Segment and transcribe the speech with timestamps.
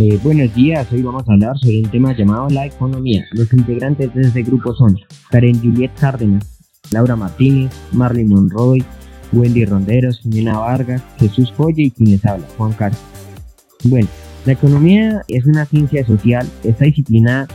[0.00, 3.26] Eh, buenos días, hoy vamos a hablar sobre un tema llamado la economía.
[3.32, 4.96] Los integrantes de este grupo son
[5.28, 6.44] Karen Juliet Cárdenas,
[6.92, 8.84] Laura Martínez, Marlene Monroy,
[9.32, 13.00] Wendy Ronderos, Jimena Vargas, Jesús Folle y quien les habla, Juan Carlos.
[13.82, 14.06] Bueno,
[14.46, 17.48] la economía es una ciencia social, está disciplinada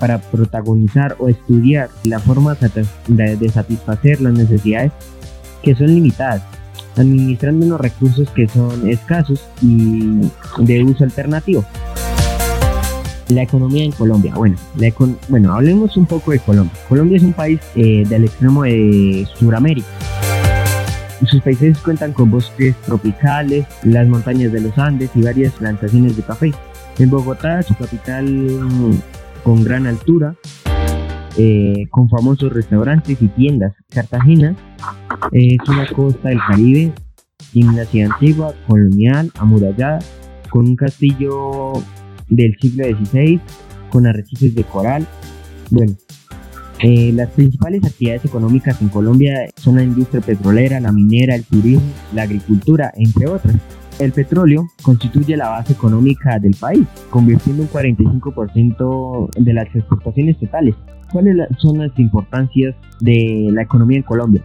[0.00, 2.56] para protagonizar o estudiar la forma
[3.08, 4.92] de satisfacer las necesidades
[5.62, 6.42] que son limitadas,
[6.96, 10.20] administrando unos recursos que son escasos y
[10.58, 11.64] de uso alternativo.
[13.28, 14.34] La economía en Colombia.
[14.36, 14.56] Bueno,
[15.28, 16.78] bueno, hablemos un poco de Colombia.
[16.88, 19.88] Colombia es un país eh, del extremo de Sudamérica.
[21.26, 26.22] Sus países cuentan con bosques tropicales, las montañas de los Andes y varias plantaciones de
[26.22, 26.52] café.
[26.98, 29.00] En Bogotá, su capital
[29.42, 30.34] con gran altura,
[31.38, 33.72] eh, con famosos restaurantes y tiendas.
[33.88, 34.54] Cartagena
[35.32, 36.92] es una costa del Caribe,
[37.52, 39.98] tiene una ciudad antigua, colonial, amurallada,
[40.50, 41.72] con un castillo
[42.28, 43.40] del siglo XVI,
[43.90, 45.06] con arrecifes de coral.
[45.70, 45.94] Bueno,
[46.80, 51.82] eh, las principales actividades económicas en Colombia son la industria petrolera, la minera, el turismo,
[52.12, 53.56] la agricultura, entre otras.
[54.00, 60.74] El petróleo constituye la base económica del país, convirtiendo un 45% de las exportaciones totales.
[61.12, 64.42] ¿Cuáles son las importancias de la economía en Colombia?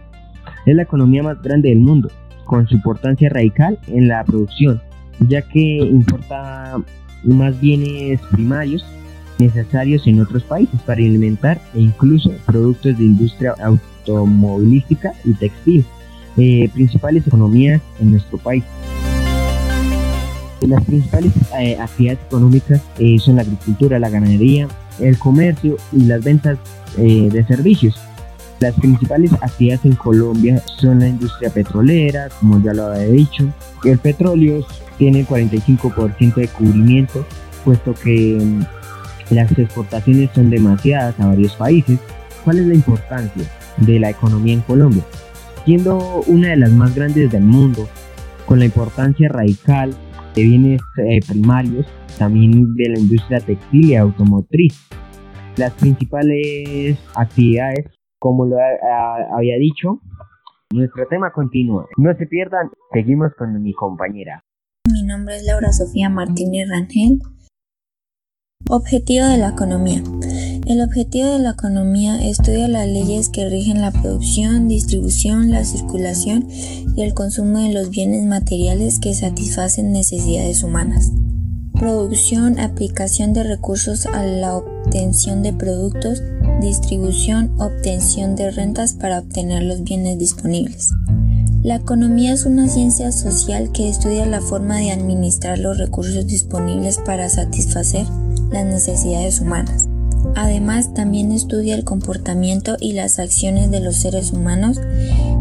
[0.66, 2.10] Es la economía más grande del mundo,
[2.44, 4.80] con su importancia radical en la producción,
[5.28, 6.76] ya que importa
[7.24, 8.84] más bienes primarios
[9.38, 15.84] necesarios en otros países para alimentar e incluso productos de industria automovilística y textil,
[16.36, 18.64] eh, principales economías en nuestro país.
[20.60, 24.68] Las principales eh, actividades económicas eh, son la agricultura, la ganadería,
[25.00, 26.58] el comercio y las ventas
[26.96, 27.98] de servicios.
[28.60, 33.48] Las principales actividades en Colombia son la industria petrolera, como ya lo había dicho.
[33.84, 34.66] El petróleo
[34.98, 37.24] tiene el 45% de cubrimiento,
[37.64, 41.98] puesto que mm, las exportaciones son demasiadas a varios países.
[42.44, 43.44] ¿Cuál es la importancia
[43.78, 45.04] de la economía en Colombia?
[45.64, 47.88] Siendo una de las más grandes del mundo,
[48.44, 49.94] con la importancia radical
[50.34, 51.86] de bienes eh, primarios,
[52.18, 54.74] también de la industria textil y automotriz.
[55.56, 57.86] Las principales actividades,
[58.20, 58.56] como lo
[59.34, 60.00] había dicho,
[60.72, 61.88] nuestro tema continúa.
[61.96, 64.44] No se pierdan, seguimos con mi compañera.
[64.92, 67.20] Mi nombre es Laura Sofía Martínez Rangel.
[68.68, 70.02] Objetivo de la economía.
[70.66, 76.44] El objetivo de la economía estudia las leyes que rigen la producción, distribución, la circulación
[76.48, 81.10] y el consumo de los bienes materiales que satisfacen necesidades humanas.
[81.80, 86.22] Producción, aplicación de recursos a la obtención de productos,
[86.60, 90.90] distribución, obtención de rentas para obtener los bienes disponibles.
[91.62, 96.98] La economía es una ciencia social que estudia la forma de administrar los recursos disponibles
[96.98, 98.04] para satisfacer
[98.50, 99.88] las necesidades humanas.
[100.36, 104.78] Además, también estudia el comportamiento y las acciones de los seres humanos.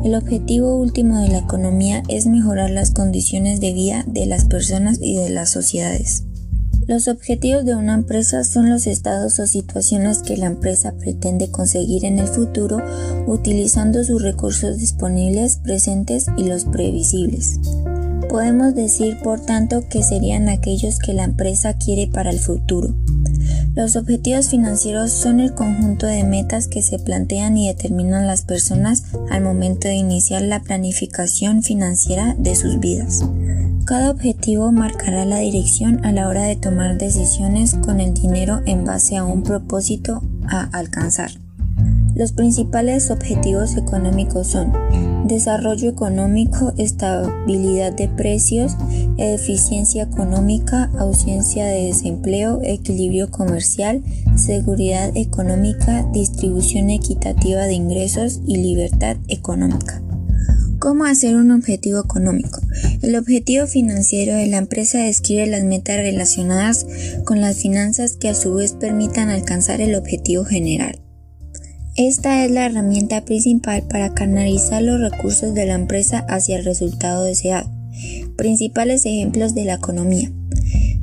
[0.05, 4.99] El objetivo último de la economía es mejorar las condiciones de vida de las personas
[5.01, 6.28] y de las sociedades.
[6.89, 12.03] Los objetivos de una empresa son los estados o situaciones que la empresa pretende conseguir
[12.03, 12.81] en el futuro
[13.27, 17.59] utilizando sus recursos disponibles, presentes y los previsibles.
[18.27, 22.95] Podemos decir, por tanto, que serían aquellos que la empresa quiere para el futuro.
[23.75, 29.03] Los objetivos financieros son el conjunto de metas que se plantean y determinan las personas
[29.29, 33.23] al momento de iniciar la planificación financiera de sus vidas.
[33.89, 38.85] Cada objetivo marcará la dirección a la hora de tomar decisiones con el dinero en
[38.85, 41.31] base a un propósito a alcanzar.
[42.13, 44.73] Los principales objetivos económicos son
[45.25, 48.77] desarrollo económico, estabilidad de precios,
[49.17, 54.03] eficiencia económica, ausencia de desempleo, equilibrio comercial,
[54.35, 60.03] seguridad económica, distribución equitativa de ingresos y libertad económica.
[60.79, 62.61] ¿Cómo hacer un objetivo económico?
[63.01, 66.85] El objetivo financiero de la empresa describe las metas relacionadas
[67.25, 71.01] con las finanzas que a su vez permitan alcanzar el objetivo general.
[71.97, 77.25] Esta es la herramienta principal para canalizar los recursos de la empresa hacia el resultado
[77.25, 77.69] deseado.
[78.37, 80.31] Principales ejemplos de la economía.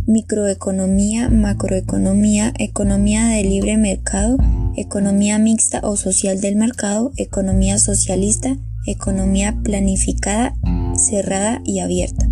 [0.06, 4.38] Microeconomía, macroeconomía, economía de libre mercado,
[4.74, 10.54] economía mixta o social del mercado, economía socialista, economía planificada,
[10.96, 12.28] cerrada y abierta.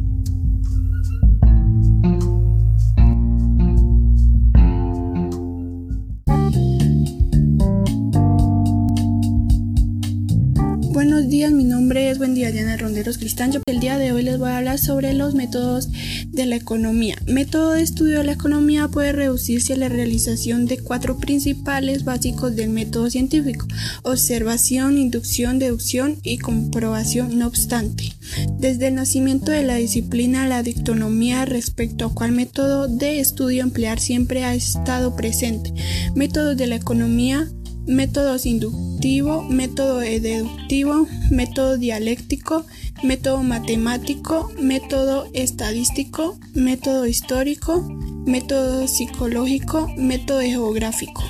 [10.93, 13.61] Buenos días, mi nombre es Wendy Diana Ronderos Cristancho.
[13.67, 15.91] El día de hoy les voy a hablar sobre los métodos
[16.35, 17.17] de la economía.
[17.27, 22.55] Método de estudio de la economía puede reducirse a la realización de cuatro principales básicos
[22.57, 23.67] del método científico:
[24.03, 27.39] observación, inducción, deducción y comprobación.
[27.39, 28.13] No obstante,
[28.59, 34.01] desde el nacimiento de la disciplina, la dictonomía respecto a cuál método de estudio emplear
[34.01, 35.73] siempre ha estado presente.
[36.15, 37.49] Métodos de la economía
[37.87, 42.65] métodos inductivo, método deductivo, método dialéctico,
[43.03, 47.83] método matemático, método estadístico, método histórico,
[48.27, 51.23] método psicológico, método geográfico.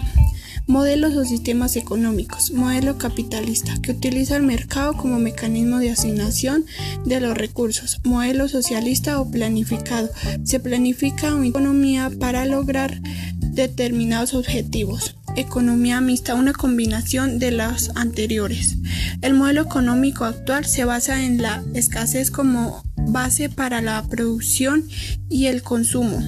[0.66, 2.50] Modelos o sistemas económicos.
[2.52, 6.64] Modelo capitalista, que utiliza el mercado como mecanismo de asignación
[7.04, 8.00] de los recursos.
[8.04, 10.08] Modelo socialista o planificado.
[10.44, 12.98] Se planifica una economía para lograr
[13.40, 18.76] determinados objetivos economía mixta, una combinación de las anteriores.
[19.22, 24.84] El modelo económico actual se basa en la escasez como base para la producción
[25.28, 26.20] y el consumo.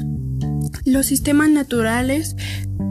[0.84, 2.36] Los sistemas naturales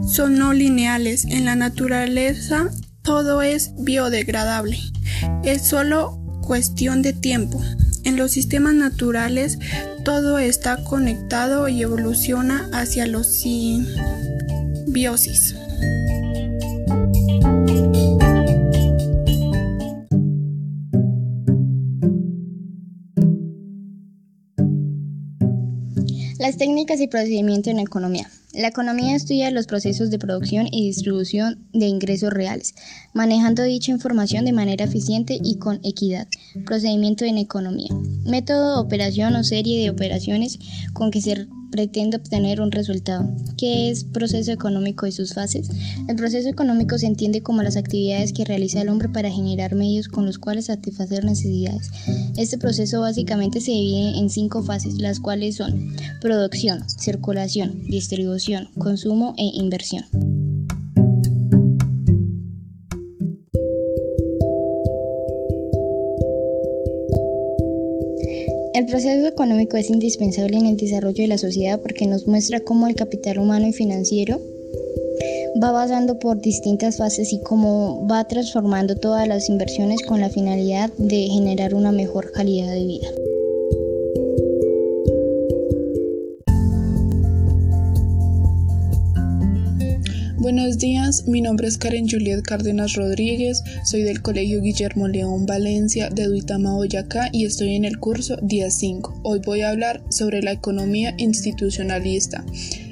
[0.06, 1.24] son no lineales.
[1.24, 2.70] En la naturaleza
[3.02, 4.78] todo es biodegradable.
[5.44, 7.62] Es solo cuestión de tiempo.
[8.04, 9.58] En los sistemas naturales
[10.04, 13.96] todo está conectado y evoluciona hacia los simbiosis.
[26.46, 28.30] Las técnicas y procedimientos en economía.
[28.54, 32.76] La economía estudia los procesos de producción y distribución de ingresos reales,
[33.14, 36.28] manejando dicha información de manera eficiente y con equidad.
[36.64, 37.92] Procedimiento en economía.
[38.24, 40.60] Método, operación o serie de operaciones
[40.92, 43.28] con que se pretende obtener un resultado.
[43.58, 45.68] ¿Qué es proceso económico y sus fases?
[46.08, 50.08] El proceso económico se entiende como las actividades que realiza el hombre para generar medios
[50.08, 51.90] con los cuales satisfacer necesidades.
[52.38, 59.34] Este proceso básicamente se divide en cinco fases, las cuales son producción, circulación, distribución, consumo
[59.36, 60.06] e inversión.
[68.76, 72.86] El proceso económico es indispensable en el desarrollo de la sociedad porque nos muestra cómo
[72.86, 74.38] el capital humano y financiero
[75.64, 80.90] va pasando por distintas fases y cómo va transformando todas las inversiones con la finalidad
[80.98, 83.08] de generar una mejor calidad de vida.
[90.46, 96.08] Buenos días, mi nombre es Karen Juliet Cárdenas Rodríguez, soy del Colegio Guillermo León Valencia
[96.08, 99.22] de Duitama, Boyacá y estoy en el curso día 5.
[99.24, 102.44] Hoy voy a hablar sobre la economía institucionalista.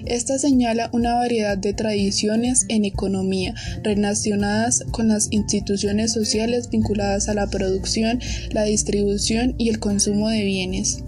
[0.05, 3.55] Esta señala una variedad de tradiciones en economía
[3.85, 8.19] relacionadas con las instituciones sociales vinculadas a la producción,
[8.50, 11.04] la distribución y el consumo de bienes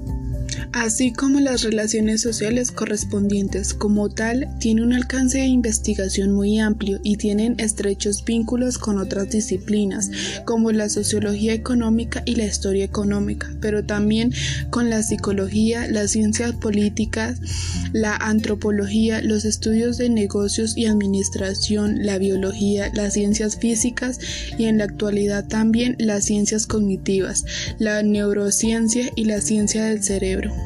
[0.76, 3.72] así como las relaciones sociales correspondientes.
[3.72, 9.30] Como tal, tiene un alcance de investigación muy amplio y tienen estrechos vínculos con otras
[9.30, 10.10] disciplinas,
[10.44, 14.32] como la sociología económica y la historia económica, pero también
[14.68, 17.40] con la psicología, las ciencias políticas,
[17.92, 24.18] la antropología, los estudios de negocios y administración, la biología, las ciencias físicas
[24.58, 27.46] y en la actualidad también las ciencias cognitivas,
[27.78, 30.65] la neurociencia y la ciencia del cerebro.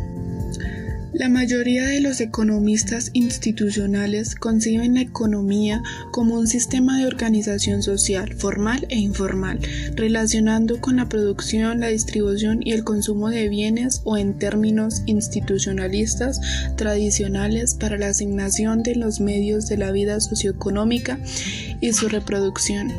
[1.20, 8.32] La mayoría de los economistas institucionales conciben la economía como un sistema de organización social,
[8.32, 9.60] formal e informal,
[9.96, 16.40] relacionando con la producción, la distribución y el consumo de bienes o en términos institucionalistas
[16.78, 21.18] tradicionales para la asignación de los medios de la vida socioeconómica
[21.82, 22.94] y su reproducción.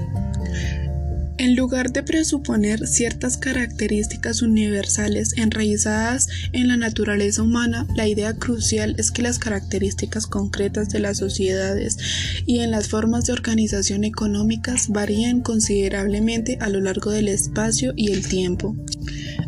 [1.42, 8.94] En lugar de presuponer ciertas características universales enraizadas en la naturaleza humana, la idea crucial
[9.00, 11.98] es que las características concretas de las sociedades
[12.46, 18.12] y en las formas de organización económicas varían considerablemente a lo largo del espacio y
[18.12, 18.76] el tiempo.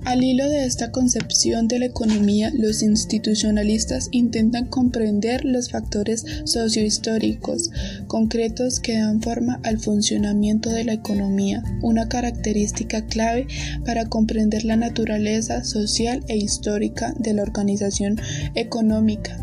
[0.05, 7.71] Al hilo de esta concepción de la economía, los institucionalistas intentan comprender los factores sociohistóricos
[8.07, 13.47] concretos que dan forma al funcionamiento de la economía, una característica clave
[13.85, 18.19] para comprender la naturaleza social e histórica de la organización
[18.55, 19.39] económica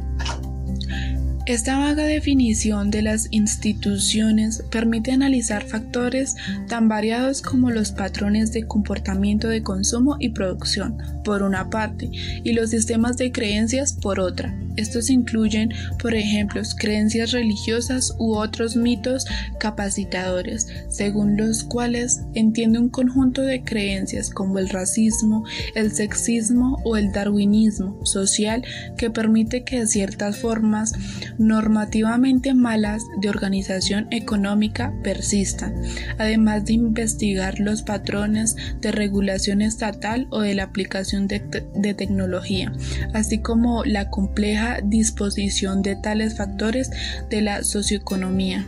[1.50, 6.36] Esta vaga definición de las instituciones permite analizar factores
[6.68, 12.08] tan variados como los patrones de comportamiento de consumo y producción, por una parte,
[12.44, 14.56] y los sistemas de creencias por otra.
[14.76, 19.26] Estos incluyen, por ejemplo, creencias religiosas u otros mitos
[19.58, 26.96] capacitadores, según los cuales entiende un conjunto de creencias como el racismo, el sexismo o
[26.96, 28.64] el darwinismo social
[28.96, 30.94] que permite que ciertas formas
[31.40, 35.74] normativamente malas de organización económica persistan,
[36.18, 41.40] además de investigar los patrones de regulación estatal o de la aplicación de,
[41.74, 42.72] de tecnología,
[43.14, 46.90] así como la compleja disposición de tales factores
[47.30, 48.66] de la socioeconomía.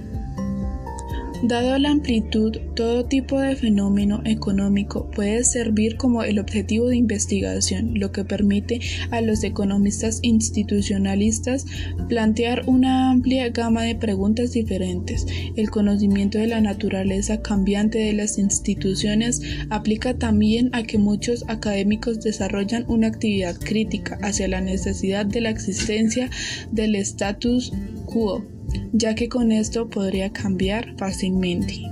[1.43, 7.99] Dado la amplitud, todo tipo de fenómeno económico puede servir como el objetivo de investigación,
[7.99, 8.81] lo que permite
[9.11, 11.67] a los economistas institucionalistas
[12.09, 15.27] plantear una amplia gama de preguntas diferentes.
[15.57, 22.21] El conocimiento de la naturaleza cambiante de las instituciones aplica también a que muchos académicos
[22.21, 26.31] desarrollan una actividad crítica hacia la necesidad de la existencia
[26.71, 27.73] del status
[28.07, 28.45] quo
[28.93, 31.83] ya que con esto podría cambiar fácilmente.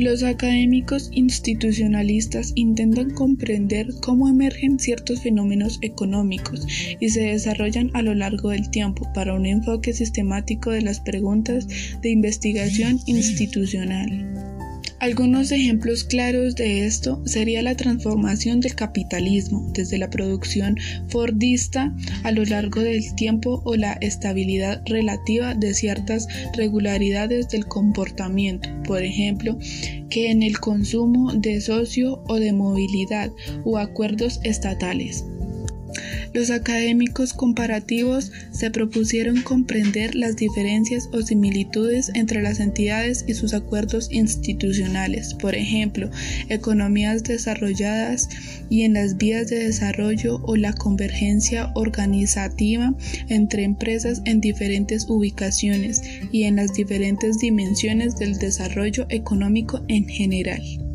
[0.00, 6.66] Los académicos institucionalistas intentan comprender cómo emergen ciertos fenómenos económicos
[6.98, 11.66] y se desarrollan a lo largo del tiempo para un enfoque sistemático de las preguntas
[12.00, 14.49] de investigación institucional.
[15.00, 20.76] Algunos ejemplos claros de esto sería la transformación del capitalismo desde la producción
[21.08, 28.68] fordista a lo largo del tiempo o la estabilidad relativa de ciertas regularidades del comportamiento,
[28.84, 29.58] por ejemplo,
[30.10, 33.30] que en el consumo de socio o de movilidad
[33.64, 35.24] o acuerdos estatales.
[36.32, 43.54] Los académicos comparativos se propusieron comprender las diferencias o similitudes entre las entidades y sus
[43.54, 46.10] acuerdos institucionales, por ejemplo,
[46.48, 48.28] economías desarrolladas
[48.68, 52.94] y en las vías de desarrollo o la convergencia organizativa
[53.28, 60.89] entre empresas en diferentes ubicaciones y en las diferentes dimensiones del desarrollo económico en general.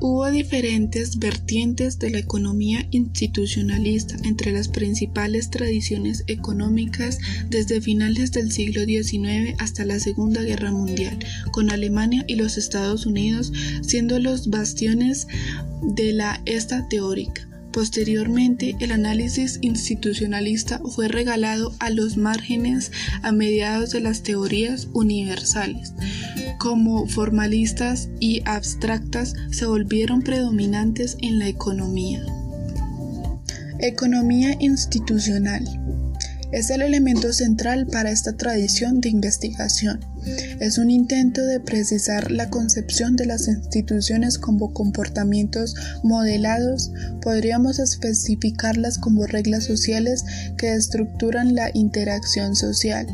[0.00, 7.18] Hubo diferentes vertientes de la economía institucionalista entre las principales tradiciones económicas
[7.50, 11.18] desde finales del siglo XIX hasta la Segunda Guerra Mundial,
[11.50, 13.52] con Alemania y los Estados Unidos
[13.82, 15.26] siendo los bastiones
[15.82, 17.48] de la esta teórica.
[17.72, 25.92] Posteriormente, el análisis institucionalista fue regalado a los márgenes a mediados de las teorías universales.
[26.58, 32.24] Como formalistas y abstractas se volvieron predominantes en la economía.
[33.80, 35.64] Economía institucional
[36.50, 40.00] es el elemento central para esta tradición de investigación.
[40.60, 46.90] Es un intento de precisar la concepción de las instituciones como comportamientos modelados,
[47.22, 50.24] podríamos especificarlas como reglas sociales
[50.56, 53.06] que estructuran la interacción social.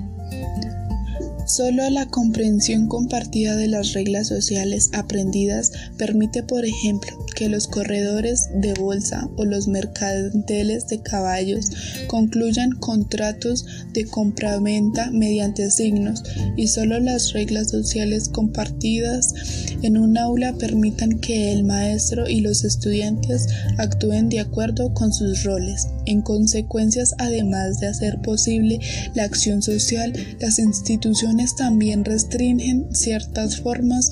[1.46, 8.48] Solo la comprensión compartida de las reglas sociales aprendidas permite, por ejemplo, que los corredores
[8.54, 11.70] de bolsa o los mercantiles de caballos
[12.06, 16.22] concluyan contratos de compraventa mediante signos
[16.56, 19.34] y solo las reglas sociales compartidas
[19.82, 25.44] en un aula permitan que el maestro y los estudiantes actúen de acuerdo con sus
[25.44, 25.88] roles.
[26.06, 28.80] En consecuencias, además de hacer posible
[29.14, 34.10] la acción social, las instituciones también restringen ciertas formas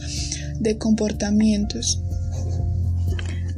[0.59, 2.03] de comportamientos.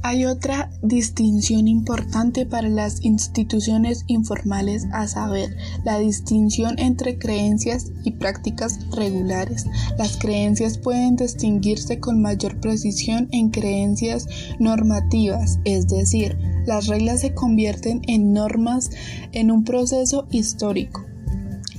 [0.03, 8.11] Hay otra distinción importante para las instituciones informales, a saber, la distinción entre creencias y
[8.11, 9.65] prácticas regulares.
[9.97, 14.29] Las creencias pueden distinguirse con mayor precisión en creencias
[14.59, 18.91] normativas, es decir, las reglas se convierten en normas
[19.33, 21.14] en un proceso histórico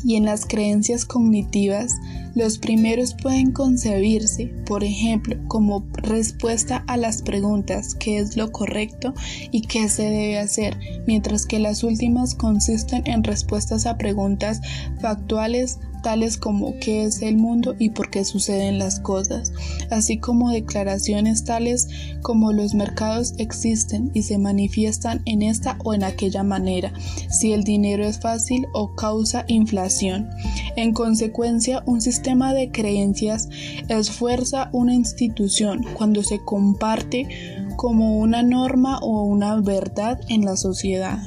[0.05, 1.95] y en las creencias cognitivas
[2.36, 9.13] los primeros pueden concebirse, por ejemplo, como respuesta a las preguntas qué es lo correcto
[9.51, 10.77] y qué se debe hacer,
[11.08, 14.62] mientras que las últimas consisten en respuestas a preguntas
[15.00, 19.51] factuales tales como qué es el mundo y por qué suceden las cosas,
[19.89, 21.88] así como declaraciones tales
[22.22, 26.94] como los mercados existen y se manifiestan en esta o en aquella manera,
[27.32, 30.30] si el dinero es fácil o causa inflación.
[30.75, 33.50] En consecuencia, un sistema de creencias
[33.88, 37.27] esfuerza una institución cuando se comparte
[37.75, 41.20] como una norma o una verdad en la sociedad.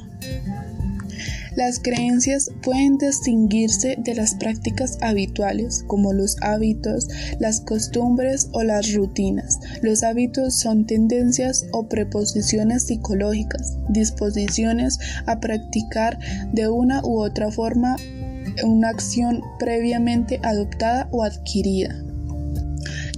[1.54, 8.92] Las creencias pueden distinguirse de las prácticas habituales, como los hábitos, las costumbres o las
[8.92, 9.58] rutinas.
[9.82, 16.18] Los hábitos son tendencias o preposiciones psicológicas, disposiciones a practicar
[16.52, 17.96] de una u otra forma
[18.64, 21.94] una acción previamente adoptada o adquirida.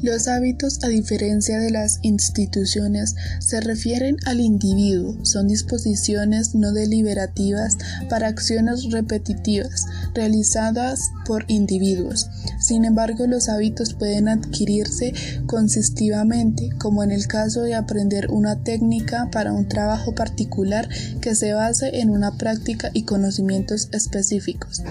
[0.03, 7.77] Los hábitos, a diferencia de las instituciones, se refieren al individuo, son disposiciones no deliberativas
[8.09, 12.31] para acciones repetitivas realizadas por individuos.
[12.61, 15.13] Sin embargo, los hábitos pueden adquirirse
[15.45, 20.89] consistivamente, como en el caso de aprender una técnica para un trabajo particular
[21.21, 24.83] que se base en una práctica y conocimientos específicos.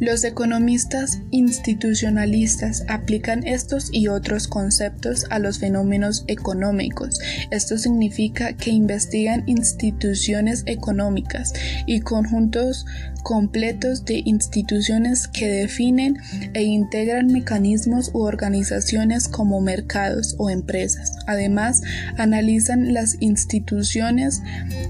[0.00, 7.20] Los economistas institucionalistas aplican estos y otros conceptos a los fenómenos económicos.
[7.50, 11.52] Esto significa que investigan instituciones económicas
[11.86, 12.86] y conjuntos
[13.22, 16.18] completos de instituciones que definen
[16.54, 21.12] e integran mecanismos u organizaciones como mercados o empresas.
[21.26, 21.82] Además,
[22.16, 24.42] analizan las instituciones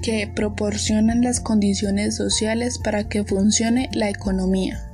[0.02, 4.91] que proporcionan las condiciones sociales para que funcione la economía.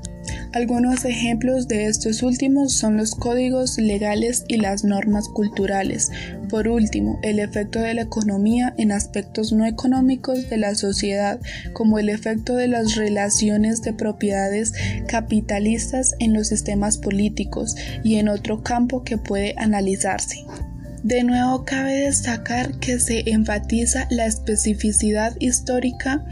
[0.53, 6.11] Algunos ejemplos de estos últimos son los códigos legales y las normas culturales.
[6.49, 11.39] Por último, el efecto de la economía en aspectos no económicos de la sociedad,
[11.75, 14.73] como el efecto de las relaciones de propiedades
[15.07, 20.47] capitalistas en los sistemas políticos y en otro campo que puede analizarse.
[21.03, 26.25] De nuevo, cabe destacar que se enfatiza la especificidad histórica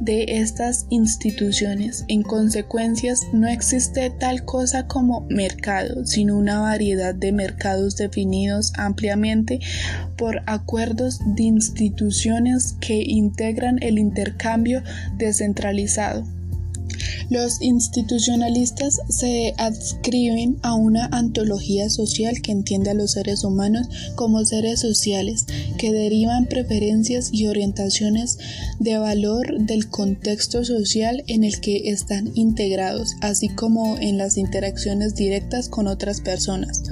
[0.00, 2.04] de estas instituciones.
[2.08, 9.60] En consecuencia, no existe tal cosa como mercado, sino una variedad de mercados definidos ampliamente
[10.16, 14.82] por acuerdos de instituciones que integran el intercambio
[15.18, 16.24] descentralizado.
[17.30, 24.44] Los institucionalistas se adscriben a una antología social que entiende a los seres humanos como
[24.44, 25.46] seres sociales,
[25.78, 28.38] que derivan preferencias y orientaciones
[28.78, 35.14] de valor del contexto social en el que están integrados, así como en las interacciones
[35.14, 36.82] directas con otras personas.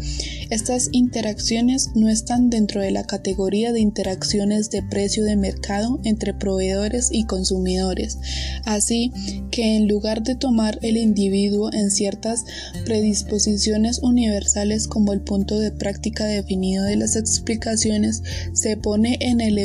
[0.51, 6.35] Estas interacciones no están dentro de la categoría de interacciones de precio de mercado entre
[6.35, 8.19] proveedores y consumidores,
[8.65, 9.13] así
[9.51, 12.45] que en lugar de tomar el individuo en ciertas
[12.85, 19.59] predisposiciones universales como el punto de práctica definido de las explicaciones, se pone en el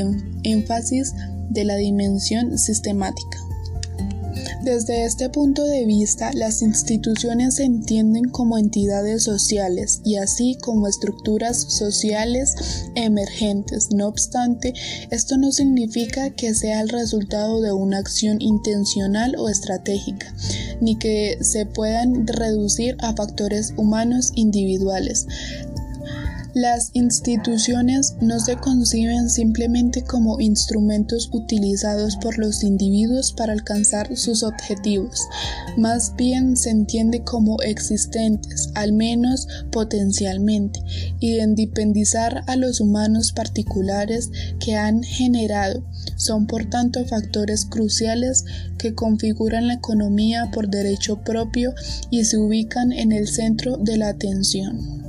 [0.43, 1.13] énfasis
[1.49, 3.48] de la dimensión sistemática.
[4.63, 10.87] Desde este punto de vista, las instituciones se entienden como entidades sociales y así como
[10.87, 12.55] estructuras sociales
[12.95, 13.89] emergentes.
[13.91, 14.73] No obstante,
[15.11, 20.33] esto no significa que sea el resultado de una acción intencional o estratégica,
[20.81, 25.25] ni que se puedan reducir a factores humanos individuales.
[26.55, 34.41] Las instituciones no se conciben simplemente como instrumentos utilizados por los individuos para alcanzar sus
[34.41, 35.27] objetivos,
[35.77, 40.81] más bien se entiende como existentes, al menos potencialmente,
[41.19, 45.83] y independizar a los humanos particulares que han generado.
[46.15, 48.43] Son por tanto factores cruciales
[48.79, 51.75] que configuran la economía por derecho propio
[52.09, 55.08] y se ubican en el centro de la atención.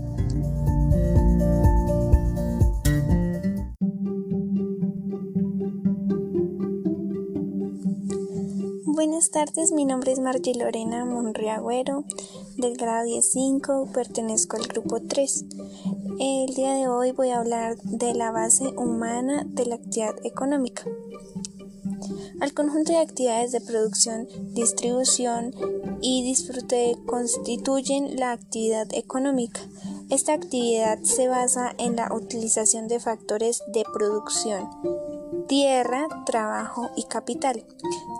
[9.02, 12.04] Buenas tardes, mi nombre es Margie Lorena Monriagüero,
[12.58, 15.46] del grado 15, pertenezco al grupo 3.
[16.18, 20.84] El día de hoy voy a hablar de la base humana de la actividad económica.
[22.42, 25.54] Al conjunto de actividades de producción, distribución
[26.02, 29.62] y disfrute constituyen la actividad económica.
[30.10, 34.68] Esta actividad se basa en la utilización de factores de producción,
[35.50, 37.66] tierra, trabajo y capital,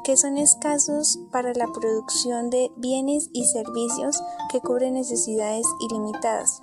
[0.02, 6.60] que son escasos para la producción de bienes y servicios que cubren necesidades ilimitadas.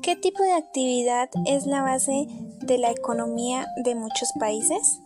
[0.00, 2.26] ¿Qué tipo de actividad es la base
[2.62, 5.02] de la economía de muchos países?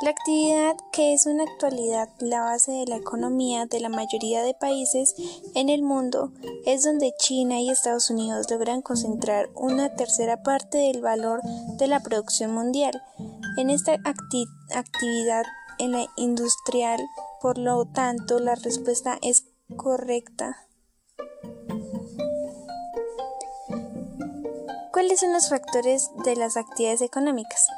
[0.00, 4.52] La actividad que es en actualidad la base de la economía de la mayoría de
[4.52, 5.14] países
[5.54, 6.32] en el mundo
[6.66, 11.40] es donde China y Estados Unidos logran concentrar una tercera parte del valor
[11.78, 13.02] de la producción mundial.
[13.56, 15.44] En esta actividad
[15.78, 17.00] en la industrial,
[17.40, 19.44] por lo tanto, la respuesta es
[19.76, 20.66] correcta.
[24.92, 27.68] ¿Cuáles son los factores de las actividades económicas?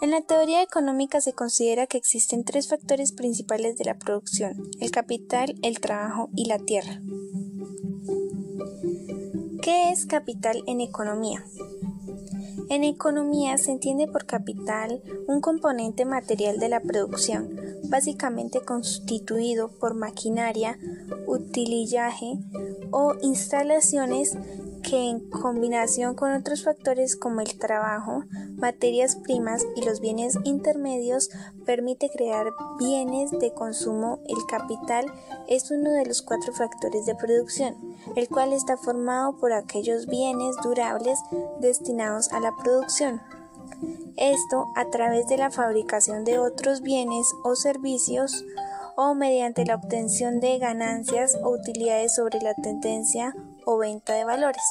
[0.00, 4.90] En la teoría económica se considera que existen tres factores principales de la producción, el
[4.90, 7.00] capital, el trabajo y la tierra.
[9.62, 11.44] ¿Qué es capital en economía?
[12.68, 19.94] En economía se entiende por capital un componente material de la producción, básicamente constituido por
[19.94, 20.78] maquinaria,
[21.26, 22.38] utilillaje
[22.90, 24.36] o instalaciones
[24.88, 28.24] que en combinación con otros factores como el trabajo,
[28.56, 31.30] materias primas y los bienes intermedios
[31.64, 32.46] permite crear
[32.78, 34.20] bienes de consumo.
[34.28, 35.06] El capital
[35.48, 37.74] es uno de los cuatro factores de producción,
[38.14, 41.18] el cual está formado por aquellos bienes durables
[41.60, 43.22] destinados a la producción.
[44.16, 48.44] Esto a través de la fabricación de otros bienes o servicios
[48.96, 54.62] o mediante la obtención de ganancias o utilidades sobre la tendencia o venta de valores.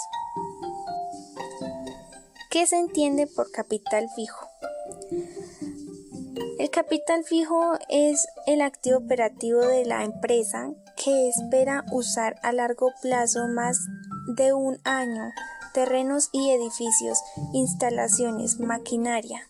[2.50, 4.48] ¿Qué se entiende por capital fijo?
[6.60, 12.92] El capital fijo es el activo operativo de la empresa que espera usar a largo
[13.02, 13.80] plazo más
[14.36, 15.32] de un año
[15.74, 17.20] terrenos y edificios,
[17.54, 19.50] instalaciones, maquinaria.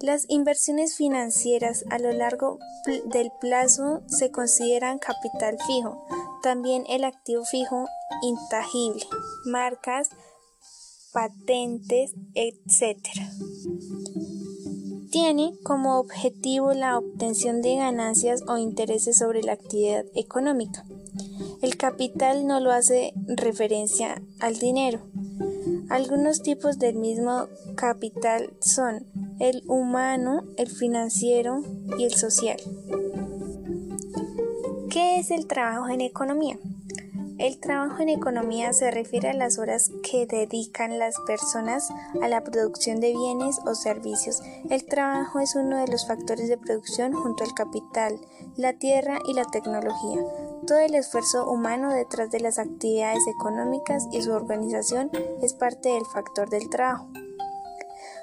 [0.00, 2.58] Las inversiones financieras a lo largo
[3.06, 6.06] del plazo se consideran capital fijo,
[6.42, 7.86] también el activo fijo
[8.22, 9.04] intangible,
[9.44, 10.10] marcas,
[11.12, 12.98] patentes, etc.
[15.10, 20.86] Tiene como objetivo la obtención de ganancias o intereses sobre la actividad económica.
[21.60, 25.00] El capital no lo hace referencia al dinero.
[25.92, 29.06] Algunos tipos del mismo capital son
[29.38, 31.60] el humano, el financiero
[31.98, 32.56] y el social.
[34.88, 36.58] ¿Qué es el trabajo en economía?
[37.42, 41.88] El trabajo en economía se refiere a las horas que dedican las personas
[42.22, 44.40] a la producción de bienes o servicios.
[44.70, 48.20] El trabajo es uno de los factores de producción junto al capital,
[48.56, 50.22] la tierra y la tecnología.
[50.68, 55.10] Todo el esfuerzo humano detrás de las actividades económicas y su organización
[55.42, 57.08] es parte del factor del trabajo.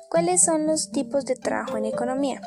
[0.08, 2.40] ¿Cuáles son los tipos de trabajo en economía?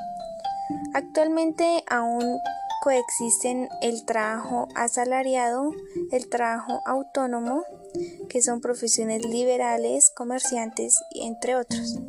[0.94, 2.38] Actualmente aún
[2.82, 5.70] coexisten el trabajo asalariado,
[6.10, 7.62] el trabajo autónomo,
[8.28, 12.00] que son profesiones liberales, comerciantes, entre otros.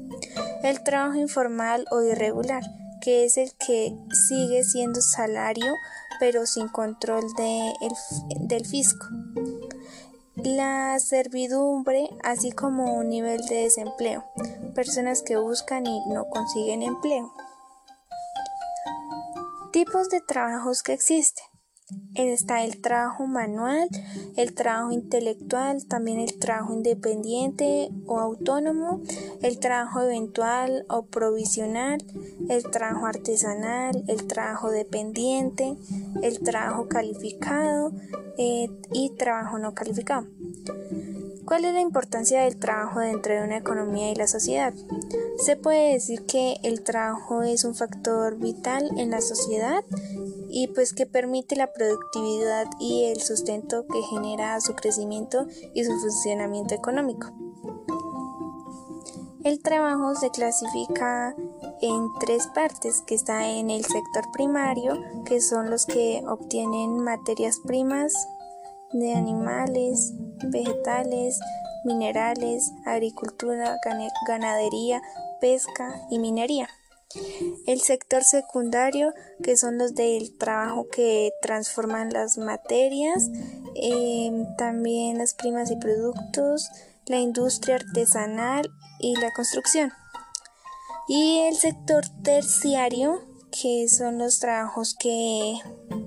[0.63, 2.63] El trabajo informal o irregular,
[3.01, 3.95] que es el que
[4.27, 5.75] sigue siendo salario
[6.19, 9.05] pero sin control del fisco.
[10.37, 14.23] La servidumbre, así como un nivel de desempleo,
[14.73, 17.31] personas que buscan y no consiguen empleo.
[19.73, 21.43] Tipos de trabajos que existen.
[22.13, 23.89] Está el trabajo manual,
[24.37, 29.01] el trabajo intelectual, también el trabajo independiente o autónomo,
[29.41, 31.97] el trabajo eventual o provisional,
[32.49, 35.75] el trabajo artesanal, el trabajo dependiente,
[36.21, 37.93] el trabajo calificado
[38.37, 40.27] eh, y trabajo no calificado.
[41.45, 44.73] ¿Cuál es la importancia del trabajo dentro de una economía y la sociedad?
[45.37, 49.83] Se puede decir que el trabajo es un factor vital en la sociedad
[50.49, 55.91] y pues que permite la productividad y el sustento que genera su crecimiento y su
[55.99, 57.31] funcionamiento económico.
[59.43, 61.35] El trabajo se clasifica
[61.81, 67.59] en tres partes, que está en el sector primario, que son los que obtienen materias
[67.65, 68.13] primas
[68.93, 70.13] de animales,
[70.45, 71.39] vegetales,
[71.83, 73.77] minerales, agricultura,
[74.27, 75.01] ganadería,
[75.39, 76.69] pesca y minería.
[77.67, 83.29] El sector secundario, que son los del trabajo que transforman las materias,
[83.75, 86.69] em, también las primas y productos,
[87.05, 89.91] la industria artesanal y la construcción.
[91.07, 93.21] Y el sector terciario,
[93.61, 95.59] que son los trabajos que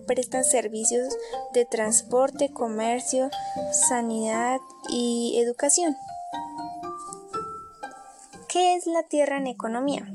[0.07, 1.17] prestan servicios
[1.55, 3.31] de transporte, comercio,
[3.89, 4.59] sanidad
[4.91, 5.97] y educación.
[8.49, 10.13] ¿Qué es la tierra en economía?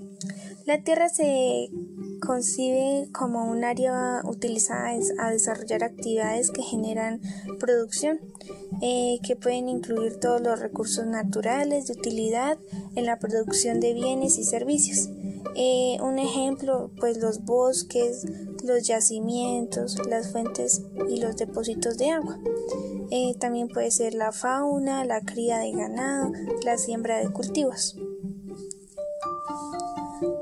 [0.65, 1.69] La tierra se
[2.21, 7.19] concibe como un área utilizada a desarrollar actividades que generan
[7.59, 8.19] producción,
[8.81, 12.59] eh, que pueden incluir todos los recursos naturales de utilidad
[12.95, 15.09] en la producción de bienes y servicios.
[15.55, 18.25] Eh, un ejemplo, pues los bosques,
[18.63, 22.39] los yacimientos, las fuentes y los depósitos de agua.
[23.09, 26.31] Eh, también puede ser la fauna, la cría de ganado,
[26.63, 27.97] la siembra de cultivos.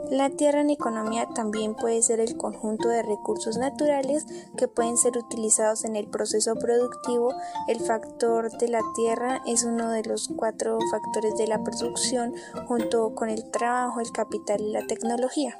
[0.09, 4.25] La tierra en economía también puede ser el conjunto de recursos naturales
[4.57, 7.33] que pueden ser utilizados en el proceso productivo.
[7.67, 12.33] El factor de la tierra es uno de los cuatro factores de la producción
[12.67, 15.59] junto con el trabajo, el capital y la tecnología.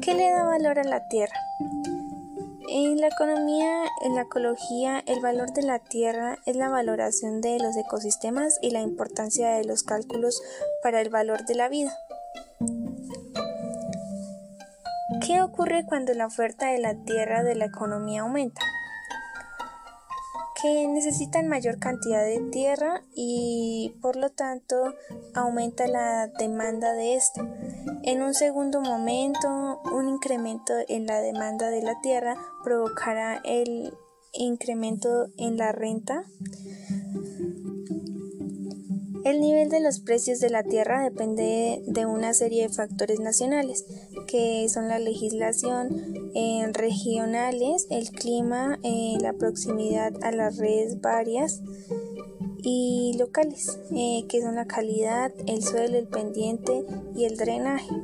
[0.00, 1.36] ¿Qué le da valor a la tierra?
[2.70, 7.58] En la economía, en la ecología, el valor de la tierra es la valoración de
[7.58, 10.42] los ecosistemas y la importancia de los cálculos
[10.82, 11.96] para el valor de la vida.
[15.26, 18.60] ¿Qué ocurre cuando la oferta de la tierra de la economía aumenta?
[20.64, 24.94] que necesitan mayor cantidad de tierra y por lo tanto
[25.34, 27.46] aumenta la demanda de esta.
[28.02, 33.92] En un segundo momento, un incremento en la demanda de la tierra provocará el
[34.32, 36.24] incremento en la renta
[39.24, 43.86] el nivel de los precios de la tierra depende de una serie de factores nacionales,
[44.26, 51.62] que son la legislación eh, regionales, el clima, eh, la proximidad a las redes varias
[52.62, 56.84] y locales, eh, que son la calidad, el suelo, el pendiente
[57.16, 57.94] y el drenaje,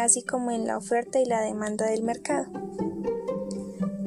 [0.00, 2.63] así como en la oferta y la demanda del mercado.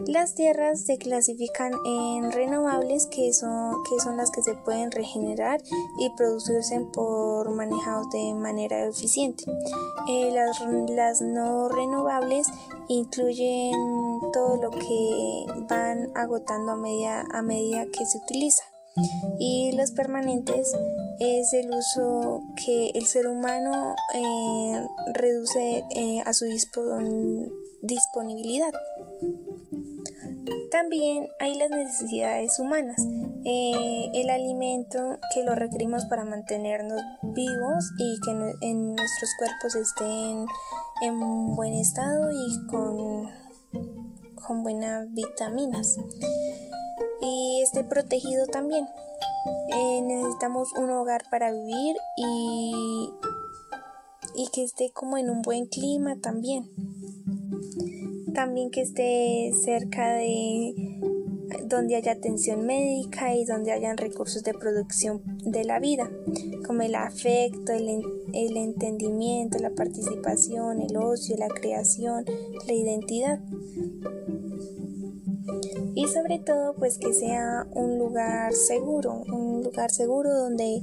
[0.07, 5.61] Las tierras se clasifican en renovables, que son, que son las que se pueden regenerar
[5.99, 9.43] y producirse por manejados de manera eficiente.
[10.07, 12.47] Eh, las, no renovables
[12.87, 13.73] incluyen
[14.31, 18.63] todo lo que van agotando a medida, a medida que se utiliza.
[19.39, 20.73] Y los permanentes
[21.19, 26.45] es el uso que el ser humano eh, reduce eh, a su
[27.81, 28.73] disponibilidad.
[30.71, 32.97] También hay las necesidades humanas,
[33.45, 38.31] eh, el alimento que lo requerimos para mantenernos vivos y que
[38.61, 40.45] en nuestros cuerpos estén
[41.01, 43.29] en buen estado y con,
[44.35, 45.97] con buenas vitaminas.
[47.21, 48.87] Y esté protegido también.
[49.73, 53.09] Eh, necesitamos un hogar para vivir y,
[54.35, 56.69] y que esté como en un buen clima también
[58.37, 60.75] también que esté cerca de
[61.65, 66.07] donde haya atención médica y donde hayan recursos de producción de la vida,
[66.67, 72.25] como el afecto, el, el, entendimiento, la participación, el ocio, la creación,
[72.67, 73.39] la identidad.
[75.95, 80.81] Y sobre todo, pues que sea un lugar seguro, un lugar seguro donde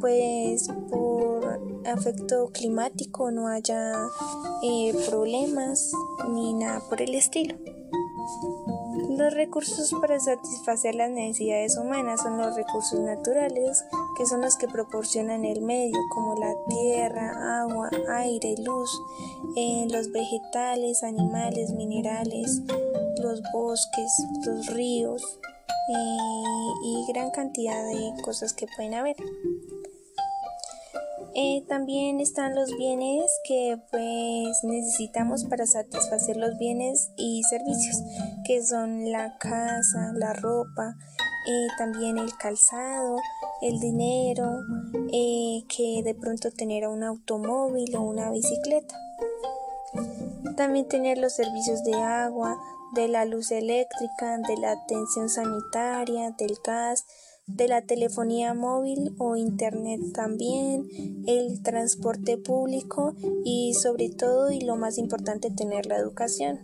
[0.00, 3.92] pues por afecto climático no haya
[4.62, 5.92] eh, problemas
[6.28, 7.56] ni nada por el estilo.
[9.10, 13.84] Los recursos para satisfacer las necesidades humanas son los recursos naturales,
[14.16, 18.90] que son los que proporcionan el medio, como la tierra, agua, aire, luz,
[19.56, 22.62] eh, los vegetales, animales, minerales,
[23.24, 24.12] los bosques,
[24.44, 25.22] los ríos
[25.88, 29.16] eh, y gran cantidad de cosas que pueden haber.
[31.36, 38.02] Eh, también están los bienes que pues necesitamos para satisfacer los bienes y servicios,
[38.44, 40.94] que son la casa, la ropa,
[41.48, 43.16] eh, también el calzado,
[43.62, 44.60] el dinero,
[45.68, 48.94] que de pronto tener un automóvil o una bicicleta.
[50.56, 52.56] También tener los servicios de agua,
[52.94, 57.04] de la luz eléctrica, de la atención sanitaria, del gas,
[57.46, 60.88] de la telefonía móvil o internet también,
[61.26, 66.60] el transporte público y sobre todo y lo más importante tener la educación.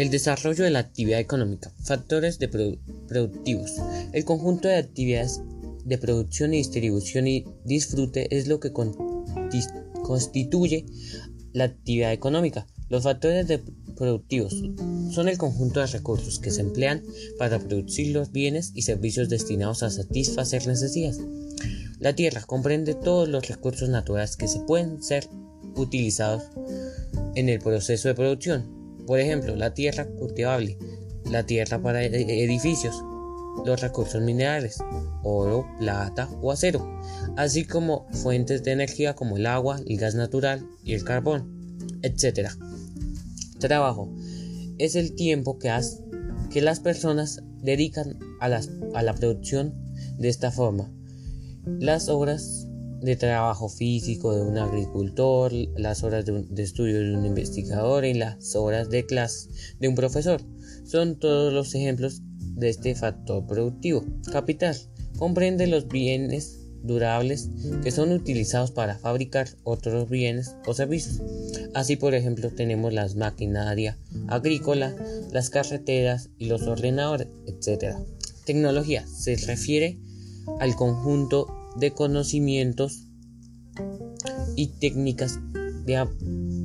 [0.00, 1.74] El desarrollo de la actividad económica.
[1.84, 3.72] Factores de productivos.
[4.14, 5.42] El conjunto de actividades
[5.84, 8.96] de producción y distribución y disfrute es lo que con
[10.02, 10.86] constituye
[11.52, 12.66] la actividad económica.
[12.88, 13.60] Los factores
[13.94, 14.54] productivos
[15.10, 17.02] son el conjunto de recursos que se emplean
[17.38, 21.20] para producir los bienes y servicios destinados a satisfacer necesidades.
[21.98, 25.28] La tierra comprende todos los recursos naturales que se pueden ser
[25.76, 26.44] utilizados
[27.34, 28.79] en el proceso de producción.
[29.10, 30.78] Por ejemplo, la tierra cultivable,
[31.28, 32.94] la tierra para edificios,
[33.66, 34.78] los recursos minerales,
[35.24, 36.88] oro, plata o acero,
[37.36, 42.50] así como fuentes de energía como el agua, el gas natural y el carbón, etc.
[43.58, 44.14] Trabajo
[44.78, 45.76] es el tiempo que,
[46.48, 48.60] que las personas dedican a,
[48.94, 49.74] a la producción
[50.18, 50.88] de esta forma.
[51.66, 52.68] Las horas
[53.00, 58.54] de trabajo físico de un agricultor, las horas de, estudio de un investigador y las
[58.54, 60.40] horas de clase de un profesor
[60.84, 64.04] son todos los ejemplos de este factor productivo.
[64.30, 64.76] Capital
[65.18, 67.50] comprende los bienes durables
[67.82, 71.20] que son utilizados para fabricar otros bienes o servicios.
[71.74, 74.94] Así, por ejemplo, tenemos las maquinaria agrícola,
[75.30, 77.96] las carreteras y los ordenadores, etc.
[78.44, 79.98] Tecnología se refiere
[80.58, 83.06] al conjunto de conocimientos
[84.56, 85.38] y técnicas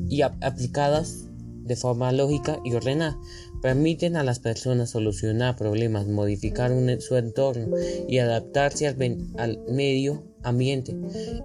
[0.10, 1.26] y aplicadas
[1.65, 3.18] de forma lógica y ordenada.
[3.62, 7.76] Permiten a las personas solucionar problemas, modificar su entorno
[8.08, 10.96] y adaptarse al, medio ambiente.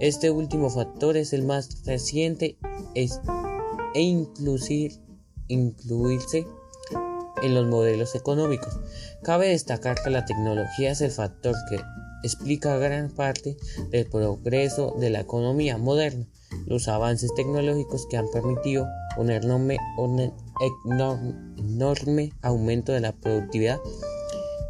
[0.00, 2.58] Este último factor es el más reciente
[2.94, 3.08] e
[4.02, 4.92] incluir,
[5.48, 6.46] incluirse
[7.42, 8.78] en los modelos económicos.
[9.22, 11.80] Cabe destacar que la tecnología es el factor que
[12.22, 13.56] explica gran parte
[13.90, 16.26] del progreso de la economía moderna
[16.66, 19.78] los avances tecnológicos que han permitido un enorme,
[21.56, 23.80] enorme, aumento de la productividad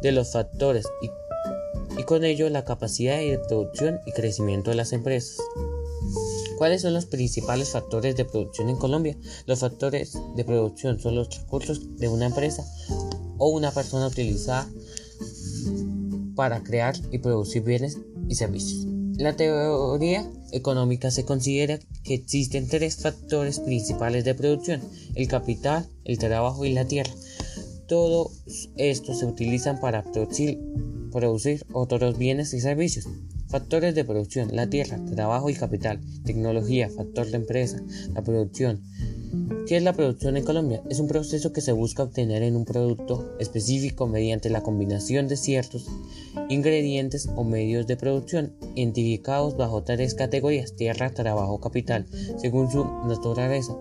[0.01, 4.93] de los factores y, y con ello la capacidad de producción y crecimiento de las
[4.93, 5.37] empresas.
[6.57, 9.17] ¿Cuáles son los principales factores de producción en Colombia?
[9.47, 12.63] Los factores de producción son los recursos de una empresa
[13.39, 14.67] o una persona utilizada
[16.41, 18.87] para crear y producir bienes y servicios.
[19.15, 24.81] La teoría económica se considera que existen tres factores principales de producción,
[25.13, 27.13] el capital, el trabajo y la tierra.
[27.87, 28.31] Todos
[28.75, 30.59] estos se utilizan para producir,
[31.11, 33.07] producir otros bienes y servicios.
[33.47, 37.83] Factores de producción, la tierra, trabajo y capital, tecnología, factor de empresa,
[38.15, 38.81] la producción,
[39.67, 40.83] ¿Qué es la producción en Colombia?
[40.89, 45.37] Es un proceso que se busca obtener en un producto específico mediante la combinación de
[45.37, 45.87] ciertos
[46.49, 52.05] ingredientes o medios de producción, identificados bajo tres categorías, tierra, trabajo, capital,
[52.37, 53.73] según su naturaleza.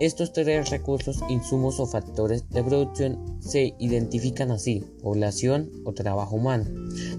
[0.00, 6.64] Estos tres recursos, insumos o factores de producción se identifican así, población o trabajo humano.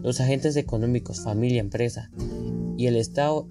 [0.01, 2.09] Los agentes económicos, familia, empresa
[2.77, 3.47] y el Estado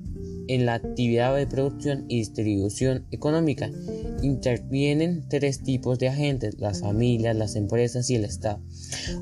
[0.49, 3.71] en la actividad de producción y distribución económica
[4.23, 8.61] intervienen tres tipos de agentes, las familias, las empresas y el Estado.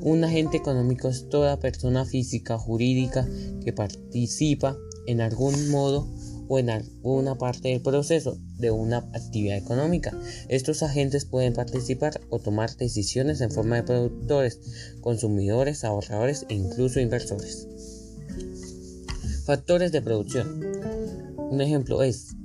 [0.01, 3.27] Un agente económico es toda persona física o jurídica
[3.63, 6.07] que participa en algún modo
[6.47, 10.17] o en alguna parte del proceso de una actividad económica.
[10.47, 14.59] Estos agentes pueden participar o tomar decisiones en forma de productores,
[15.01, 17.67] consumidores, ahorradores e incluso inversores.
[19.45, 20.74] Factores de producción.
[21.49, 22.35] Un ejemplo es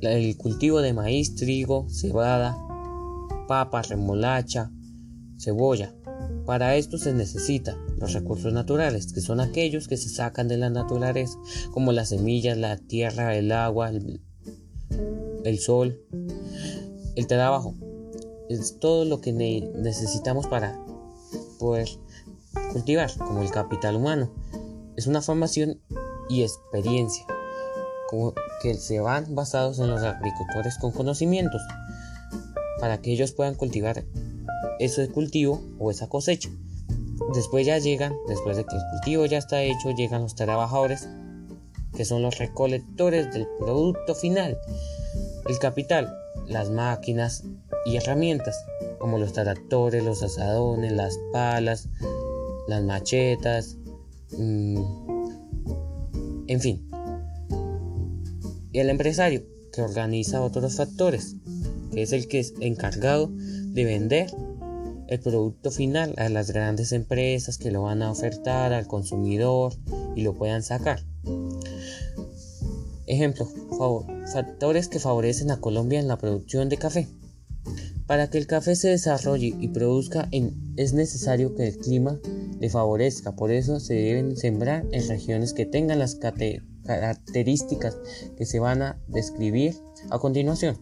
[0.00, 2.56] el cultivo de maíz, trigo, cebada,
[3.48, 4.70] papa, remolacha,
[5.38, 5.94] cebolla.
[6.46, 10.70] Para esto se necesita los recursos naturales, que son aquellos que se sacan de la
[10.70, 11.38] naturaleza,
[11.72, 14.20] como las semillas, la tierra, el agua, el,
[15.44, 16.00] el sol,
[17.16, 17.74] el trabajo.
[18.48, 20.84] Es todo lo que necesitamos para
[21.58, 21.88] poder
[22.72, 24.32] cultivar, como el capital humano.
[24.96, 25.80] Es una formación
[26.28, 27.26] y experiencia
[28.62, 31.62] que se van basados en los agricultores con conocimientos
[32.80, 34.04] para que ellos puedan cultivar
[34.78, 36.50] ese cultivo o esa cosecha.
[37.34, 41.08] Después ya llegan, después de que el cultivo ya está hecho, llegan los trabajadores
[41.94, 44.58] que son los recolectores del producto final.
[45.48, 46.12] El capital,
[46.46, 47.44] las máquinas
[47.86, 48.56] y herramientas
[48.98, 51.88] como los tractores, los asadones, las palas,
[52.68, 53.76] las machetas,
[54.36, 54.82] mm,
[56.46, 56.91] en fin,
[58.72, 61.36] y el empresario, que organiza otros factores,
[61.92, 64.30] que es el que es encargado de vender
[65.08, 69.74] el producto final a las grandes empresas que lo van a ofertar al consumidor
[70.16, 71.04] y lo puedan sacar.
[73.06, 73.46] Ejemplo,
[74.32, 77.08] factores que favorecen a Colombia en la producción de café.
[78.06, 80.28] Para que el café se desarrolle y produzca
[80.76, 82.18] es necesario que el clima
[82.58, 86.14] le favorezca, por eso se deben sembrar en regiones que tengan las
[86.84, 87.96] características
[88.36, 89.76] que se van a describir
[90.10, 90.78] a continuación.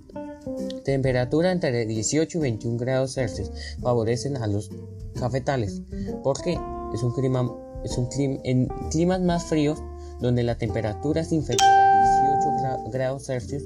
[0.84, 4.70] Temperatura entre 18 y 21 grados Celsius favorecen a los
[5.18, 5.82] cafetales.
[6.22, 6.58] porque
[6.94, 7.50] Es un clima,
[7.84, 9.78] es un clima, en climas más fríos,
[10.20, 13.64] donde la temperatura es inferior a 18 grados Celsius,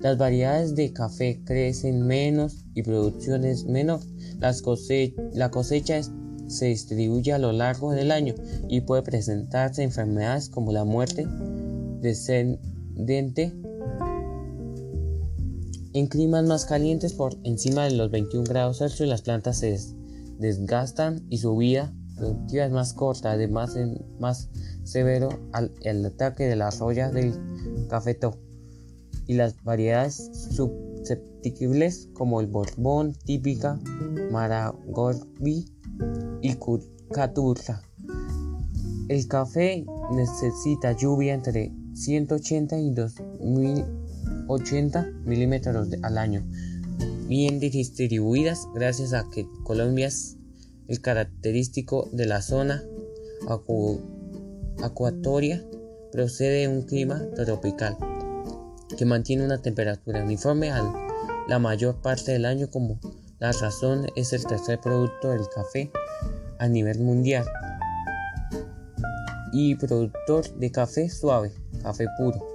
[0.00, 4.00] las variedades de café crecen menos y producción es menor.
[4.38, 4.62] Las
[5.34, 6.00] la cosecha
[6.50, 8.34] se distribuye a lo largo del año
[8.68, 11.26] y puede presentarse enfermedades como la muerte
[12.00, 13.52] descendente
[15.92, 19.08] en climas más calientes por encima de los 21 grados Celsius.
[19.08, 19.78] Las plantas se
[20.38, 23.88] desgastan y su vida productiva es más corta, además es
[24.18, 24.48] más
[24.84, 27.34] severo al, el ataque de la roya del
[27.88, 28.36] cafeto
[29.26, 33.80] y las variedades susceptibles como el borbón típica,
[34.30, 35.66] maragorbi
[36.42, 36.56] y
[37.12, 37.82] caturra
[39.08, 46.44] El café necesita lluvia entre 180 y 280 milímetros al año,
[47.28, 50.36] bien distribuidas gracias a que Colombia es
[50.88, 52.82] el característico de la zona
[54.82, 55.64] acuatoria,
[56.10, 57.96] procede de un clima tropical
[58.96, 60.82] que mantiene una temperatura uniforme a
[61.48, 62.98] la mayor parte del año como
[63.40, 65.90] la razón es el tercer producto del café
[66.58, 67.46] a nivel mundial
[69.52, 71.50] y productor de café suave,
[71.82, 72.49] café puro.